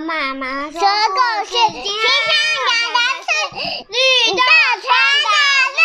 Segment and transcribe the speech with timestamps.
[0.00, 0.78] 妈妈说故
[1.46, 1.92] 事，今天
[2.66, 3.28] 讲的是
[3.88, 3.96] 绿
[4.34, 4.42] 豆
[4.82, 4.84] 村
[5.24, 5.28] 的
[5.72, 5.80] 绿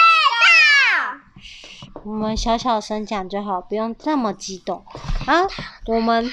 [1.93, 2.03] 豆。
[2.03, 4.83] 我们小小声讲就好，不用这么激动
[5.27, 5.47] 啊！
[5.87, 6.29] 我们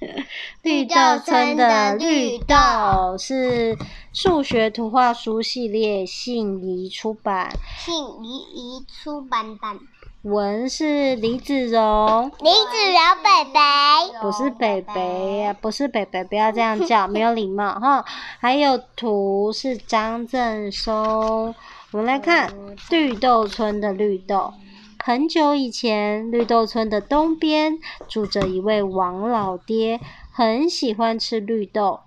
[0.62, 3.76] 绿豆村的绿豆是
[4.14, 7.50] 数学图画书系列，信宜出版。
[7.78, 7.94] 信
[8.24, 9.60] 宜出版的。
[10.22, 13.60] 文是李子荣，李子荣北北，
[14.20, 18.04] 不是北北呀，不是北北，不要这样叫， 没有礼貌哈。
[18.40, 21.54] 还有图是张振松，
[21.92, 22.52] 我们来看
[22.90, 24.52] 绿豆村的绿豆。
[25.04, 27.78] 很久以前，绿豆村的东边
[28.08, 30.00] 住着一位王老爹，
[30.32, 32.00] 很喜欢吃绿豆。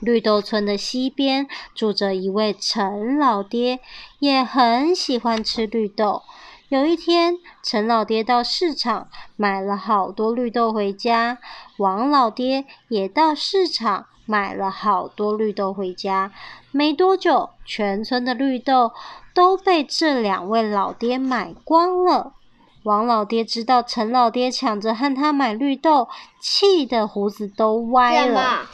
[0.00, 3.80] 绿豆村的西边住着一位陈老爹，
[4.20, 6.22] 也很喜欢吃绿豆。
[6.68, 11.38] 有一天，陈老爹到市场买了好多绿豆回家，
[11.78, 16.30] 王老爹也到市场买了好多绿豆回家。
[16.70, 18.92] 没多久，全村的绿豆
[19.32, 22.34] 都被这两位老爹买光了。
[22.82, 26.08] 王老爹知道陈老爹抢着和他买绿豆，
[26.38, 28.66] 气得胡子都歪了。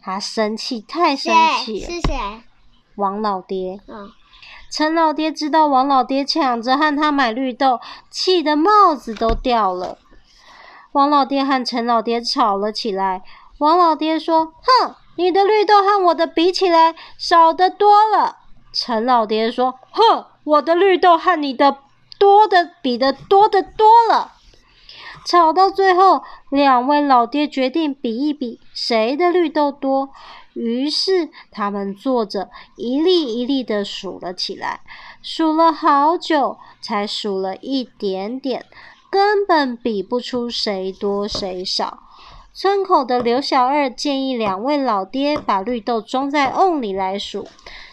[0.00, 1.90] 他生气，太生气了。
[1.90, 2.16] 是谁？
[2.94, 3.78] 王老爹。
[3.88, 4.10] 嗯。
[4.70, 9.98] 陈老爹知道王老爹抢着和他买绿豆，气得帽子都掉了。
[10.92, 13.22] 王老爹和陈老爹吵了起来。
[13.58, 18.36] 王老爹说：“哼，你的绿豆和我的比起来，少得多了。”
[18.72, 21.78] 陈老爹说：“哼，我的绿豆和你的
[22.18, 24.32] 多的比的多的多了。”
[25.26, 30.10] 吵到最后，两位老爹决定比一比，谁的绿豆多。
[30.54, 34.82] 于是他们坐着一粒一粒的数了起来，
[35.20, 38.64] 数了好久，才数了一点点，
[39.10, 42.04] 根本比不出谁多谁少。
[42.54, 47.48] 村口的刘小二建议两位老爹把绿豆装在瓮里来数，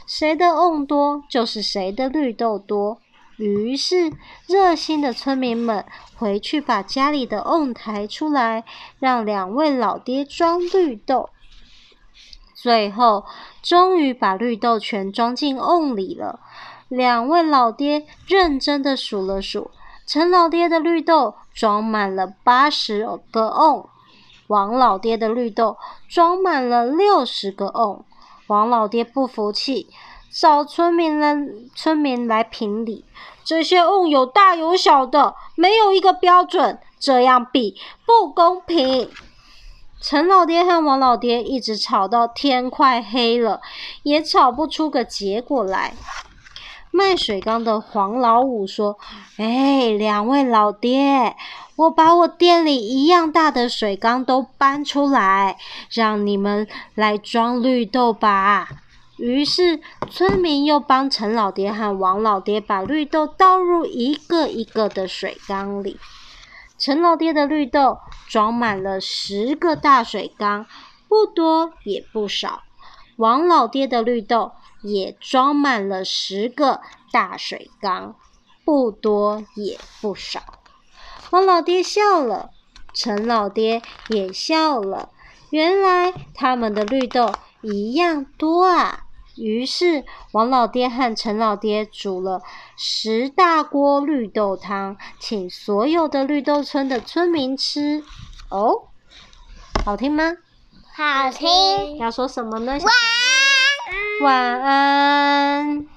[0.06, 3.00] 谁的瓮多就是谁的绿豆多。
[3.38, 4.14] 于是
[4.48, 5.86] 热心的村民们
[6.16, 8.64] 回去把家里的瓮抬出来，
[9.00, 11.30] 让两位老爹装绿豆。
[12.54, 13.26] 最后，
[13.62, 16.40] 终于把绿豆全装进瓮里了。
[16.88, 19.72] 两位老爹认真的数了数，
[20.06, 23.90] 陈老爹的绿豆装满了八十个瓮，
[24.48, 25.78] 王老爹的绿豆
[26.08, 28.06] 装满了六十个瓮。
[28.48, 29.88] 王老爹不服气，
[30.34, 31.38] 找村民来，
[31.76, 33.06] 村民来评理。
[33.44, 39.10] 这些瓮有大有小的，没有一个标准，这样比不公平。
[40.02, 43.62] 陈老爹和王老爹一直吵到天快黑了，
[44.02, 45.94] 也吵不出个结果来。
[46.90, 48.98] 卖水缸的黄老五说
[49.38, 51.36] ：“哎，两位老爹，
[51.76, 55.58] 我把我店里一样大的水缸都搬出来，
[55.92, 58.68] 让你们来装绿豆吧。”
[59.18, 59.80] 于是
[60.10, 66.00] 村民又帮陈老爹和王老爹把绿豆倒入一个一个的水缸里。
[66.78, 70.66] 陈老爹的绿豆装满了十个大水缸，
[71.08, 72.64] 不多也不少。
[73.16, 74.52] 王老爹的绿豆
[74.82, 76.82] 也装满了十个
[77.12, 78.16] 大水缸，
[78.66, 80.42] 不多也不少。
[81.30, 82.50] 王老爹笑了，
[82.94, 85.10] 陈老爹也笑了。
[85.52, 87.32] 原来他们的绿豆
[87.62, 89.03] 一样多啊！
[89.36, 92.42] 于是，王老爹和陈老爹煮了
[92.78, 98.04] 十大锅绿豆汤，请所有的绿豆村的村民吃。
[98.50, 98.90] 哦，
[99.84, 100.34] 好听吗？
[100.96, 101.98] 好听。
[101.98, 102.74] 要说什么呢？
[102.74, 102.82] 晚
[104.22, 104.62] 安。
[104.62, 105.88] 晚安。